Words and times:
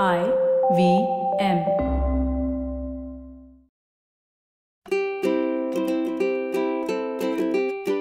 I 0.00 0.24
V 0.74 1.06
M. 1.38 1.66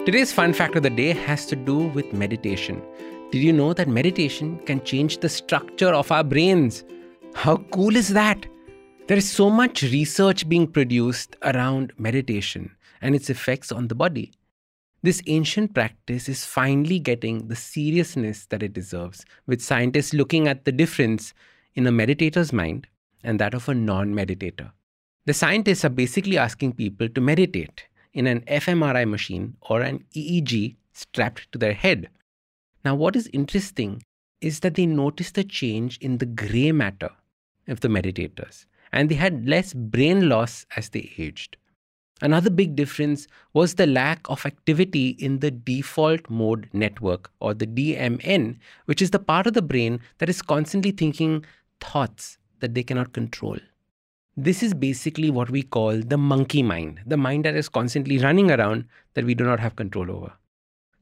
Today's 0.05 0.31
fun 0.31 0.53
fact 0.53 0.77
of 0.77 0.83
the 0.83 0.89
day 0.89 1.11
has 1.11 1.45
to 1.47 1.57
do 1.57 1.87
with 1.89 2.13
meditation. 2.13 2.81
Did 3.31 3.39
you 3.39 3.51
know 3.51 3.73
that 3.73 3.89
meditation 3.89 4.59
can 4.59 4.81
change 4.85 5.17
the 5.17 5.27
structure 5.27 5.89
of 5.89 6.09
our 6.13 6.23
brains? 6.23 6.85
How 7.35 7.57
cool 7.57 7.97
is 7.97 8.07
that? 8.09 8.45
There 9.07 9.17
is 9.17 9.29
so 9.29 9.49
much 9.49 9.83
research 9.83 10.47
being 10.47 10.67
produced 10.67 11.35
around 11.41 11.91
meditation 11.97 12.73
and 13.01 13.15
its 13.15 13.29
effects 13.29 13.69
on 13.69 13.89
the 13.89 13.95
body. 13.95 14.31
This 15.03 15.21
ancient 15.27 15.73
practice 15.73 16.29
is 16.29 16.45
finally 16.45 16.99
getting 16.99 17.49
the 17.49 17.55
seriousness 17.57 18.45
that 18.45 18.63
it 18.63 18.71
deserves, 18.71 19.25
with 19.45 19.61
scientists 19.61 20.13
looking 20.13 20.47
at 20.47 20.63
the 20.63 20.71
difference 20.71 21.33
in 21.75 21.87
a 21.87 21.91
meditator's 21.91 22.51
mind 22.51 22.87
and 23.23 23.39
that 23.39 23.53
of 23.53 23.69
a 23.69 23.73
non 23.73 24.13
meditator. 24.13 24.71
The 25.25 25.33
scientists 25.33 25.85
are 25.85 25.89
basically 25.89 26.37
asking 26.37 26.73
people 26.73 27.07
to 27.09 27.21
meditate 27.21 27.85
in 28.13 28.27
an 28.27 28.41
fMRI 28.41 29.07
machine 29.07 29.55
or 29.61 29.81
an 29.81 30.03
EEG 30.15 30.75
strapped 30.93 31.51
to 31.51 31.57
their 31.57 31.73
head. 31.73 32.09
Now, 32.83 32.95
what 32.95 33.15
is 33.15 33.29
interesting 33.31 34.03
is 34.41 34.61
that 34.61 34.75
they 34.75 34.85
noticed 34.85 35.37
a 35.37 35.43
change 35.43 35.97
in 35.99 36.17
the 36.17 36.25
gray 36.25 36.71
matter 36.71 37.11
of 37.67 37.81
the 37.81 37.87
meditators, 37.87 38.65
and 38.91 39.07
they 39.07 39.15
had 39.15 39.47
less 39.47 39.73
brain 39.73 40.27
loss 40.27 40.65
as 40.75 40.89
they 40.89 41.13
aged. 41.17 41.57
Another 42.23 42.51
big 42.51 42.75
difference 42.75 43.27
was 43.53 43.75
the 43.75 43.87
lack 43.87 44.29
of 44.29 44.45
activity 44.45 45.09
in 45.09 45.39
the 45.39 45.49
default 45.49 46.29
mode 46.29 46.69
network 46.71 47.31
or 47.39 47.55
the 47.55 47.65
DMN, 47.65 48.57
which 48.85 49.01
is 49.01 49.09
the 49.09 49.19
part 49.19 49.47
of 49.47 49.53
the 49.53 49.61
brain 49.61 49.99
that 50.19 50.29
is 50.29 50.43
constantly 50.43 50.91
thinking 50.91 51.43
thoughts 51.81 52.37
that 52.59 52.73
they 52.73 52.83
cannot 52.83 53.13
control. 53.13 53.57
This 54.37 54.63
is 54.63 54.73
basically 54.73 55.29
what 55.29 55.49
we 55.49 55.61
call 55.63 55.99
the 55.99 56.17
monkey 56.17 56.63
mind, 56.63 57.01
the 57.05 57.17
mind 57.17 57.43
that 57.45 57.55
is 57.55 57.67
constantly 57.67 58.17
running 58.17 58.49
around 58.49 58.85
that 59.13 59.25
we 59.25 59.35
do 59.35 59.43
not 59.43 59.59
have 59.59 59.75
control 59.75 60.09
over. 60.09 60.33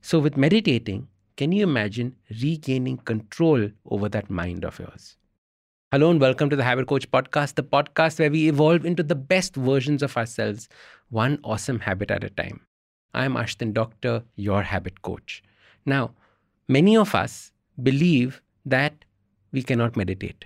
So, 0.01 0.17
with 0.17 0.37
meditating, 0.37 1.07
can 1.37 1.51
you 1.51 1.63
imagine 1.63 2.15
regaining 2.41 2.97
control 2.97 3.69
over 3.85 4.09
that 4.09 4.29
mind 4.29 4.65
of 4.65 4.79
yours? 4.79 5.17
Hello 5.91 6.09
and 6.11 6.21
welcome 6.21 6.49
to 6.49 6.55
the 6.55 6.63
Habit 6.63 6.87
Coach 6.87 7.09
podcast, 7.11 7.55
the 7.55 7.63
podcast 7.63 8.19
where 8.19 8.31
we 8.31 8.47
evolve 8.47 8.85
into 8.85 9.03
the 9.03 9.15
best 9.15 9.55
versions 9.55 10.03
of 10.03 10.15
ourselves, 10.17 10.69
one 11.09 11.39
awesome 11.43 11.79
habit 11.79 12.11
at 12.11 12.23
a 12.23 12.29
time. 12.29 12.61
I'm 13.13 13.33
Ashdin 13.33 13.73
Doctor, 13.73 14.23
your 14.35 14.61
habit 14.61 15.01
coach. 15.01 15.43
Now, 15.85 16.11
many 16.67 16.95
of 16.95 17.15
us 17.15 17.51
believe 17.81 18.41
that 18.65 19.05
we 19.51 19.63
cannot 19.63 19.95
meditate. 19.95 20.45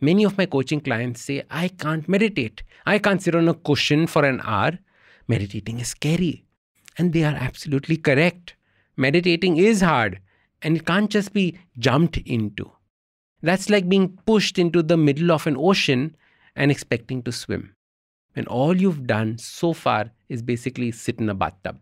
Many 0.00 0.24
of 0.24 0.38
my 0.38 0.46
coaching 0.46 0.80
clients 0.80 1.22
say, 1.22 1.42
I 1.50 1.68
can't 1.68 2.08
meditate. 2.08 2.62
I 2.86 2.98
can't 2.98 3.22
sit 3.22 3.34
on 3.34 3.48
a 3.48 3.54
cushion 3.54 4.06
for 4.06 4.24
an 4.24 4.40
hour. 4.42 4.78
Meditating 5.28 5.80
is 5.80 5.88
scary. 5.88 6.44
And 6.96 7.12
they 7.12 7.24
are 7.24 7.34
absolutely 7.34 7.96
correct. 7.96 8.54
Meditating 8.96 9.56
is 9.56 9.80
hard 9.80 10.20
and 10.62 10.76
it 10.76 10.86
can't 10.86 11.10
just 11.10 11.32
be 11.32 11.58
jumped 11.78 12.18
into. 12.18 12.70
That's 13.42 13.70
like 13.70 13.88
being 13.88 14.18
pushed 14.26 14.58
into 14.58 14.82
the 14.82 14.96
middle 14.96 15.32
of 15.32 15.46
an 15.46 15.56
ocean 15.56 16.16
and 16.54 16.70
expecting 16.70 17.22
to 17.22 17.32
swim. 17.32 17.74
And 18.36 18.46
all 18.48 18.76
you've 18.76 19.06
done 19.06 19.38
so 19.38 19.72
far 19.72 20.10
is 20.28 20.42
basically 20.42 20.92
sit 20.92 21.18
in 21.18 21.28
a 21.28 21.34
bathtub. 21.34 21.78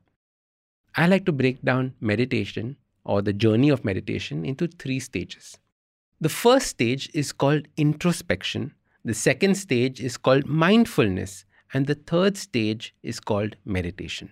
I 0.96 1.06
like 1.06 1.26
to 1.26 1.32
break 1.32 1.62
down 1.62 1.94
meditation 2.00 2.76
or 3.04 3.22
the 3.22 3.32
journey 3.32 3.68
of 3.68 3.84
meditation 3.84 4.44
into 4.44 4.66
three 4.66 5.00
stages. 5.00 5.58
The 6.20 6.28
first 6.28 6.66
stage 6.66 7.08
is 7.14 7.32
called 7.32 7.68
introspection, 7.76 8.74
the 9.04 9.14
second 9.14 9.54
stage 9.54 10.00
is 10.00 10.16
called 10.16 10.46
mindfulness, 10.46 11.44
and 11.72 11.86
the 11.86 11.94
third 11.94 12.36
stage 12.36 12.92
is 13.04 13.20
called 13.20 13.54
meditation. 13.64 14.30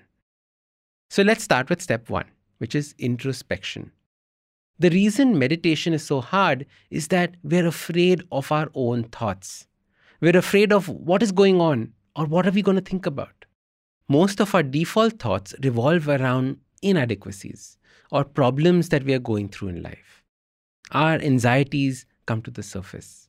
So 1.10 1.22
let's 1.22 1.44
start 1.44 1.70
with 1.70 1.80
step 1.80 2.10
one, 2.10 2.26
which 2.58 2.74
is 2.74 2.96
introspection. 2.98 3.92
The 4.80 4.90
reason 4.90 5.38
meditation 5.38 5.94
is 5.94 6.04
so 6.04 6.20
hard 6.20 6.66
is 6.90 7.06
that 7.08 7.36
we're 7.44 7.68
afraid 7.68 8.24
of 8.32 8.50
our 8.50 8.68
own 8.74 9.04
thoughts. 9.04 9.68
We're 10.20 10.36
afraid 10.36 10.72
of 10.72 10.88
what 10.88 11.22
is 11.22 11.30
going 11.30 11.60
on 11.60 11.92
or 12.16 12.26
what 12.26 12.48
are 12.48 12.50
we 12.50 12.62
going 12.62 12.76
to 12.76 12.90
think 12.90 13.06
about. 13.06 13.44
Most 14.08 14.40
of 14.40 14.56
our 14.56 14.64
default 14.64 15.20
thoughts 15.20 15.54
revolve 15.62 16.08
around 16.08 16.58
inadequacies 16.82 17.78
or 18.10 18.24
problems 18.24 18.88
that 18.88 19.04
we 19.04 19.14
are 19.14 19.20
going 19.20 19.48
through 19.48 19.68
in 19.68 19.82
life. 19.82 20.24
Our 20.92 21.14
anxieties 21.14 22.06
come 22.26 22.42
to 22.42 22.50
the 22.50 22.62
surface. 22.62 23.28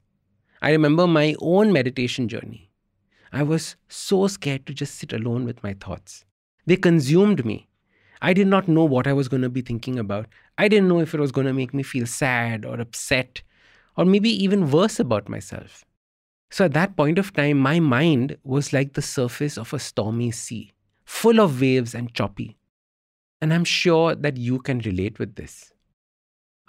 I 0.62 0.72
remember 0.72 1.08
my 1.08 1.36
own 1.40 1.72
meditation 1.74 2.28
journey. 2.28 2.72
I 3.32 3.44
was 3.44 3.76
so 3.88 4.28
scared 4.28 4.66
to 4.68 4.74
just 4.74 4.96
sit 4.96 5.12
alone 5.12 5.44
with 5.46 5.64
my 5.64 5.74
thoughts. 5.74 6.24
They 6.66 6.76
consumed 6.76 7.46
me. 7.46 7.68
I 8.22 8.34
did 8.34 8.48
not 8.48 8.68
know 8.68 8.84
what 8.86 9.08
I 9.08 9.14
was 9.14 9.28
going 9.28 9.44
to 9.44 9.50
be 9.50 9.62
thinking 9.62 10.00
about. 10.00 10.28
I 10.58 10.68
didn't 10.68 10.88
know 10.88 11.00
if 11.00 11.14
it 11.14 11.20
was 11.20 11.32
going 11.32 11.48
to 11.48 11.54
make 11.54 11.74
me 11.74 11.84
feel 11.84 12.06
sad 12.06 12.66
or 12.66 12.80
upset, 12.80 13.42
or 13.96 14.06
maybe 14.06 14.30
even 14.44 14.72
worse 14.72 15.00
about 15.00 15.30
myself. 15.30 15.86
So 16.50 16.66
at 16.66 16.74
that 16.74 16.96
point 16.96 17.20
of 17.20 17.34
time, 17.34 17.60
my 17.60 17.80
mind 17.80 18.38
was 18.44 18.74
like 18.74 18.94
the 18.94 19.02
surface 19.02 19.58
of 19.58 19.74
a 19.74 19.80
stormy 19.80 20.32
sea, 20.32 20.74
full 21.06 21.40
of 21.40 21.62
waves 21.62 21.94
and 21.94 22.14
choppy. 22.14 22.58
And 23.42 23.54
I'm 23.54 23.66
sure 23.66 24.16
that 24.16 24.38
you 24.38 24.60
can 24.60 24.80
relate 24.80 25.20
with 25.20 25.36
this. 25.36 25.74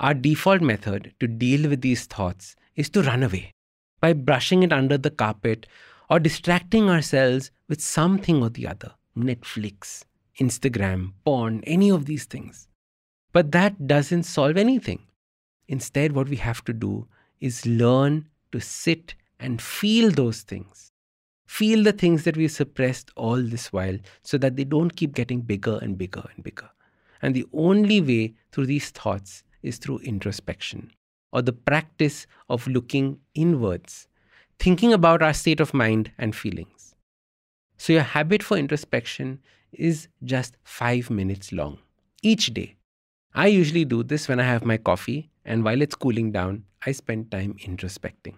Our 0.01 0.15
default 0.15 0.63
method 0.63 1.13
to 1.19 1.27
deal 1.27 1.69
with 1.69 1.81
these 1.81 2.07
thoughts 2.07 2.55
is 2.77 2.89
to 2.91 3.03
run 3.03 3.25
away 3.25 3.53
by 4.01 4.13
brushing 4.13 4.63
it 4.63 4.73
under 4.73 4.97
the 4.97 5.11
carpet 5.11 5.67
or 6.09 6.21
distracting 6.21 6.89
ourselves 6.89 7.51
with 7.69 7.83
something 7.83 8.41
or 8.41 8.49
the 8.49 8.69
other 8.69 8.93
Netflix, 9.17 10.05
Instagram, 10.41 11.15
porn, 11.25 11.63
any 11.67 11.91
of 11.91 12.07
these 12.07 12.27
things. 12.27 12.69
But 13.33 13.51
that 13.53 13.89
doesn't 13.89 14.23
solve 14.23 14.57
anything. 14.57 15.03
Instead, 15.67 16.13
what 16.13 16.29
we 16.29 16.37
have 16.37 16.65
to 16.65 16.73
do 16.73 17.09
is 17.41 17.67
learn 17.67 18.29
to 18.53 18.61
sit 18.61 19.17
and 19.41 19.61
feel 19.61 20.11
those 20.11 20.43
things. 20.43 20.93
Feel 21.47 21.83
the 21.83 21.93
things 21.93 22.23
that 22.23 22.37
we've 22.37 22.53
suppressed 22.53 23.11
all 23.17 23.43
this 23.43 23.73
while 23.73 23.99
so 24.23 24.39
that 24.39 24.57
they 24.57 24.65
don't 24.65 24.95
keep 24.95 25.15
getting 25.15 25.41
bigger 25.41 25.79
and 25.83 25.99
bigger 25.99 26.25
and 26.35 26.45
bigger. 26.45 26.71
And 27.21 27.35
the 27.35 27.47
only 27.53 28.01
way 28.01 28.35
through 28.53 28.67
these 28.67 28.91
thoughts 28.91 29.43
is 29.63 29.79
through 29.79 29.99
introspection 29.99 30.93
or 31.33 31.43
the 31.43 31.53
practice 31.53 32.27
of 32.49 32.67
looking 32.67 33.19
inwards, 33.35 34.09
thinking 34.59 34.93
about 34.93 35.23
our 35.23 35.35
state 35.35 35.61
of 35.61 35.75
mind 35.75 36.11
and 36.19 36.35
feelings. 36.35 36.95
So, 37.77 37.93
your 37.93 38.03
habit 38.03 38.43
for 38.43 38.57
introspection 38.57 39.41
is 39.73 40.09
just 40.25 40.57
five 40.65 41.11
minutes 41.11 41.53
long 41.53 41.79
each 42.23 42.53
day. 42.55 42.77
I 43.35 43.49
usually 43.49 43.85
do 43.85 44.03
this 44.03 44.27
when 44.27 44.41
I 44.41 44.45
have 44.45 44.65
my 44.65 44.79
coffee, 44.79 45.31
and 45.45 45.63
while 45.63 45.81
it's 45.81 45.95
cooling 45.95 46.33
down, 46.33 46.65
I 46.85 46.93
spend 46.93 47.31
time 47.31 47.55
introspecting. 47.65 48.35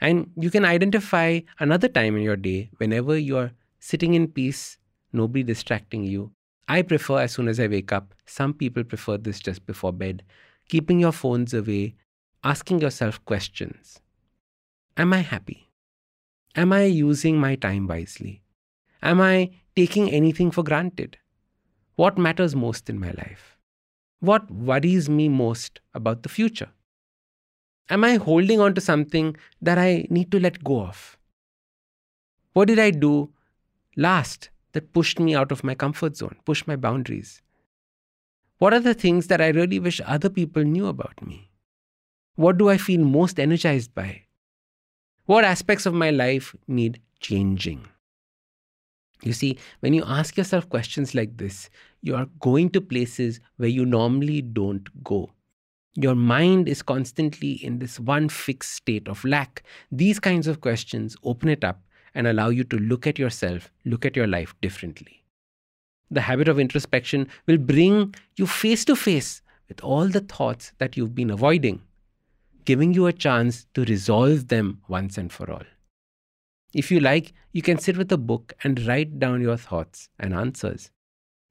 And 0.00 0.30
you 0.36 0.50
can 0.50 0.64
identify 0.64 1.40
another 1.58 1.88
time 1.88 2.16
in 2.16 2.22
your 2.22 2.36
day 2.36 2.70
whenever 2.78 3.18
you're 3.18 3.52
sitting 3.78 4.14
in 4.14 4.28
peace, 4.28 4.78
nobody 5.12 5.42
distracting 5.42 6.04
you. 6.04 6.32
I 6.68 6.82
prefer 6.82 7.20
as 7.20 7.32
soon 7.32 7.48
as 7.48 7.58
I 7.60 7.66
wake 7.66 7.92
up. 7.92 8.14
Some 8.26 8.54
people 8.54 8.84
prefer 8.84 9.18
this 9.18 9.40
just 9.40 9.66
before 9.66 9.92
bed. 9.92 10.22
Keeping 10.68 11.00
your 11.00 11.12
phones 11.12 11.52
away, 11.52 11.94
asking 12.44 12.80
yourself 12.80 13.24
questions 13.24 14.00
Am 14.96 15.12
I 15.12 15.18
happy? 15.18 15.68
Am 16.54 16.72
I 16.72 16.84
using 16.84 17.38
my 17.38 17.54
time 17.56 17.86
wisely? 17.86 18.42
Am 19.02 19.20
I 19.20 19.50
taking 19.74 20.10
anything 20.10 20.50
for 20.50 20.62
granted? 20.62 21.18
What 21.96 22.18
matters 22.18 22.54
most 22.54 22.88
in 22.88 23.00
my 23.00 23.10
life? 23.10 23.56
What 24.20 24.50
worries 24.50 25.08
me 25.08 25.28
most 25.28 25.80
about 25.94 26.22
the 26.22 26.28
future? 26.28 26.70
Am 27.90 28.04
I 28.04 28.14
holding 28.16 28.60
on 28.60 28.74
to 28.74 28.80
something 28.80 29.36
that 29.60 29.78
I 29.78 30.06
need 30.08 30.30
to 30.32 30.40
let 30.40 30.62
go 30.62 30.82
of? 30.82 31.18
What 32.52 32.68
did 32.68 32.78
I 32.78 32.90
do 32.90 33.30
last 33.96 34.50
that 34.72 34.92
pushed 34.92 35.20
me 35.20 35.34
out 35.34 35.52
of 35.52 35.64
my 35.64 35.74
comfort 35.74 36.16
zone, 36.16 36.36
pushed 36.44 36.66
my 36.66 36.76
boundaries? 36.76 37.42
What 38.58 38.72
are 38.72 38.80
the 38.80 38.94
things 38.94 39.26
that 39.26 39.40
I 39.40 39.48
really 39.48 39.78
wish 39.78 40.00
other 40.04 40.30
people 40.30 40.62
knew 40.62 40.86
about 40.86 41.24
me? 41.26 41.50
What 42.36 42.58
do 42.58 42.70
I 42.70 42.78
feel 42.78 43.00
most 43.00 43.38
energized 43.38 43.94
by? 43.94 44.22
What 45.26 45.44
aspects 45.44 45.86
of 45.86 45.94
my 45.94 46.10
life 46.10 46.54
need 46.66 47.00
changing? 47.20 47.86
You 49.22 49.32
see, 49.32 49.58
when 49.80 49.94
you 49.94 50.02
ask 50.04 50.36
yourself 50.36 50.68
questions 50.68 51.14
like 51.14 51.36
this, 51.36 51.70
you 52.00 52.16
are 52.16 52.26
going 52.40 52.70
to 52.70 52.80
places 52.80 53.40
where 53.56 53.68
you 53.68 53.86
normally 53.86 54.42
don't 54.42 55.04
go. 55.04 55.30
Your 55.94 56.14
mind 56.14 56.68
is 56.68 56.82
constantly 56.82 57.52
in 57.52 57.78
this 57.78 58.00
one 58.00 58.28
fixed 58.28 58.72
state 58.72 59.06
of 59.08 59.24
lack. 59.24 59.62
These 59.90 60.18
kinds 60.18 60.46
of 60.46 60.60
questions 60.60 61.16
open 61.22 61.48
it 61.48 61.62
up 61.62 61.82
and 62.14 62.26
allow 62.26 62.48
you 62.48 62.64
to 62.64 62.76
look 62.78 63.06
at 63.06 63.18
yourself, 63.18 63.70
look 63.84 64.04
at 64.04 64.16
your 64.16 64.26
life 64.26 64.54
differently. 64.60 65.22
The 66.10 66.22
habit 66.22 66.48
of 66.48 66.58
introspection 66.58 67.28
will 67.46 67.58
bring 67.58 68.14
you 68.36 68.46
face 68.46 68.84
to 68.84 68.96
face 68.96 69.42
with 69.68 69.82
all 69.82 70.08
the 70.08 70.20
thoughts 70.20 70.72
that 70.78 70.96
you've 70.96 71.14
been 71.14 71.30
avoiding. 71.30 71.80
giving 72.64 72.94
you 72.94 73.06
a 73.06 73.12
chance 73.12 73.66
to 73.74 73.84
resolve 73.84 74.48
them 74.48 74.80
once 74.88 75.18
and 75.18 75.32
for 75.32 75.50
all. 75.50 75.64
If 76.74 76.90
you 76.90 77.00
like, 77.00 77.32
you 77.52 77.62
can 77.62 77.78
sit 77.78 77.96
with 77.96 78.10
a 78.12 78.16
book 78.16 78.54
and 78.64 78.86
write 78.86 79.18
down 79.18 79.40
your 79.40 79.56
thoughts 79.56 80.08
and 80.18 80.32
answers. 80.32 80.90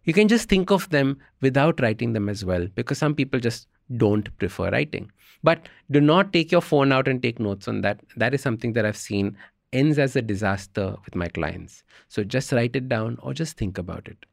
You 0.04 0.14
can 0.14 0.28
just 0.28 0.50
think 0.50 0.72
of 0.72 0.90
them 0.90 1.20
without 1.42 1.80
writing 1.80 2.14
them 2.14 2.28
as 2.28 2.44
well, 2.44 2.68
because 2.74 2.98
some 2.98 3.14
people 3.14 3.40
just 3.40 3.68
don't 3.98 4.36
prefer 4.38 4.70
writing. 4.72 5.12
But 5.44 5.70
do 5.92 6.02
not 6.02 6.34
take 6.34 6.52
your 6.52 6.62
phone 6.62 6.92
out 6.92 7.08
and 7.08 7.22
take 7.22 7.40
notes 7.40 7.68
on 7.68 7.82
that. 7.82 8.00
That 8.16 8.34
is 8.34 8.42
something 8.42 8.74
that 8.74 8.86
I've 8.86 8.98
seen 8.98 9.38
ends 9.74 9.98
as 9.98 10.16
a 10.16 10.22
disaster 10.22 10.96
with 11.06 11.16
my 11.16 11.28
clients. 11.28 11.84
So 12.08 12.24
just 12.24 12.52
write 12.52 12.76
it 12.76 12.90
down 12.90 13.18
or 13.22 13.34
just 13.34 13.58
think 13.58 13.78
about 13.78 14.08
it. 14.08 14.26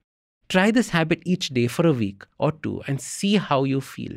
Try 0.49 0.71
this 0.71 0.91
habit 0.91 1.23
each 1.25 1.51
day 1.51 1.67
for 1.67 1.87
a 1.87 1.93
week 1.93 2.25
or 2.39 2.53
two 2.53 2.83
and 2.87 3.01
see 3.01 3.37
how 3.37 3.65
you 3.65 3.81
feel. 3.81 4.17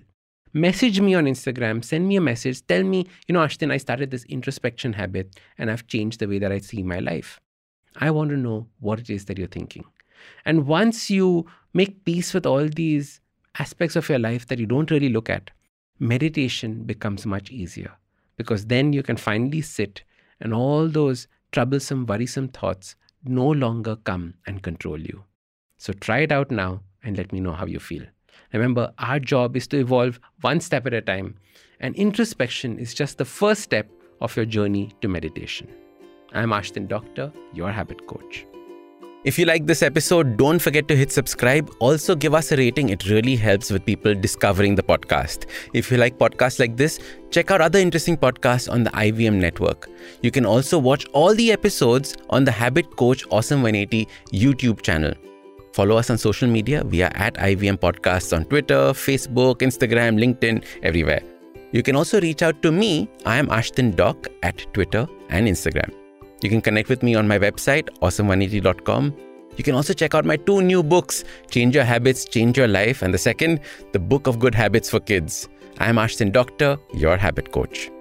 Message 0.53 0.99
me 0.99 1.13
on 1.13 1.25
Instagram, 1.25 1.83
send 1.83 2.07
me 2.07 2.17
a 2.17 2.21
message, 2.21 2.65
tell 2.67 2.83
me, 2.83 3.07
you 3.27 3.33
know, 3.33 3.39
Ashdin, 3.39 3.71
I 3.71 3.77
started 3.77 4.11
this 4.11 4.25
introspection 4.25 4.93
habit 4.93 5.39
and 5.57 5.71
I've 5.71 5.87
changed 5.87 6.19
the 6.19 6.27
way 6.27 6.39
that 6.39 6.51
I 6.51 6.59
see 6.59 6.83
my 6.83 6.99
life. 6.99 7.39
I 7.97 8.11
want 8.11 8.31
to 8.31 8.37
know 8.37 8.67
what 8.79 8.99
it 8.99 9.09
is 9.09 9.25
that 9.25 9.37
you're 9.37 9.47
thinking. 9.47 9.85
And 10.45 10.67
once 10.67 11.09
you 11.09 11.45
make 11.73 12.03
peace 12.03 12.33
with 12.33 12.45
all 12.45 12.67
these 12.67 13.21
aspects 13.59 13.95
of 13.95 14.07
your 14.09 14.19
life 14.19 14.47
that 14.47 14.59
you 14.59 14.65
don't 14.65 14.91
really 14.91 15.09
look 15.09 15.29
at, 15.29 15.51
meditation 15.99 16.83
becomes 16.83 17.25
much 17.25 17.51
easier 17.51 17.91
because 18.37 18.65
then 18.65 18.91
you 18.91 19.03
can 19.03 19.17
finally 19.17 19.61
sit 19.61 20.03
and 20.41 20.53
all 20.53 20.87
those 20.87 21.27
troublesome, 21.51 22.05
worrisome 22.05 22.49
thoughts 22.49 22.95
no 23.23 23.47
longer 23.47 23.95
come 23.95 24.33
and 24.47 24.63
control 24.63 24.99
you. 24.99 25.23
So 25.77 25.93
try 25.93 26.19
it 26.19 26.31
out 26.31 26.51
now 26.51 26.81
and 27.03 27.17
let 27.17 27.31
me 27.31 27.39
know 27.39 27.53
how 27.53 27.65
you 27.65 27.79
feel. 27.79 28.03
Remember, 28.53 28.91
our 28.97 29.19
job 29.19 29.55
is 29.55 29.67
to 29.67 29.79
evolve 29.79 30.19
one 30.41 30.59
step 30.59 30.85
at 30.85 30.93
a 30.93 31.01
time, 31.01 31.37
and 31.79 31.95
introspection 31.95 32.77
is 32.79 32.93
just 32.93 33.17
the 33.17 33.25
first 33.25 33.61
step 33.61 33.89
of 34.19 34.35
your 34.35 34.45
journey 34.45 34.91
to 35.01 35.07
meditation. 35.07 35.67
I'm 36.33 36.51
Ashdin 36.51 36.87
Doctor, 36.87 37.31
your 37.53 37.71
habit 37.71 38.05
coach. 38.07 38.45
If 39.23 39.37
you 39.37 39.45
like 39.45 39.67
this 39.67 39.83
episode, 39.83 40.35
don't 40.35 40.57
forget 40.57 40.87
to 40.87 40.95
hit 40.95 41.11
subscribe. 41.11 41.71
Also, 41.77 42.15
give 42.15 42.33
us 42.33 42.51
a 42.51 42.57
rating. 42.57 42.89
It 42.89 43.07
really 43.07 43.35
helps 43.35 43.69
with 43.69 43.85
people 43.85 44.15
discovering 44.15 44.73
the 44.73 44.81
podcast. 44.81 45.45
If 45.75 45.91
you 45.91 45.97
like 45.97 46.17
podcasts 46.17 46.59
like 46.59 46.75
this, 46.75 46.99
check 47.29 47.51
out 47.51 47.61
other 47.61 47.77
interesting 47.77 48.17
podcasts 48.17 48.67
on 48.67 48.83
the 48.83 48.89
IVM 48.89 49.35
network. 49.35 49.91
You 50.23 50.31
can 50.31 50.43
also 50.43 50.79
watch 50.79 51.05
all 51.13 51.35
the 51.35 51.51
episodes 51.51 52.15
on 52.31 52.45
the 52.45 52.51
Habit 52.51 52.95
Coach 52.97 53.23
Awesome 53.29 53.61
180 53.61 54.07
YouTube 54.33 54.81
channel. 54.81 55.13
Follow 55.73 55.97
us 55.97 56.09
on 56.09 56.17
social 56.17 56.47
media. 56.47 56.83
We 56.83 57.03
are 57.03 57.11
at 57.13 57.35
IVM 57.35 57.77
Podcasts 57.77 58.35
on 58.35 58.45
Twitter, 58.45 58.91
Facebook, 58.91 59.57
Instagram, 59.57 60.17
LinkedIn, 60.17 60.65
everywhere. 60.81 61.21
You 61.71 61.83
can 61.83 61.95
also 61.95 62.19
reach 62.21 62.41
out 62.41 62.63
to 62.63 62.71
me. 62.71 63.07
I 63.23 63.37
am 63.37 63.49
Ashdin 63.49 63.95
Doc 63.95 64.27
at 64.41 64.65
Twitter 64.73 65.07
and 65.29 65.47
Instagram. 65.47 66.00
You 66.41 66.49
can 66.49 66.61
connect 66.61 66.89
with 66.89 67.03
me 67.03 67.15
on 67.15 67.27
my 67.27 67.37
website, 67.37 67.89
awesome180.com. 68.01 69.15
You 69.57 69.63
can 69.63 69.75
also 69.75 69.93
check 69.93 70.15
out 70.15 70.25
my 70.25 70.37
two 70.37 70.61
new 70.61 70.81
books, 70.81 71.23
Change 71.49 71.75
Your 71.75 71.83
Habits, 71.83 72.25
Change 72.25 72.57
Your 72.57 72.67
Life, 72.67 73.01
and 73.01 73.13
the 73.13 73.17
second, 73.17 73.59
The 73.91 73.99
Book 73.99 74.27
of 74.27 74.39
Good 74.39 74.55
Habits 74.55 74.89
for 74.89 74.99
Kids. 74.99 75.49
I 75.77 75.89
am 75.89 75.97
Ashdin 75.97 76.31
Doctor, 76.31 76.77
your 76.93 77.17
habit 77.17 77.51
coach. 77.51 77.91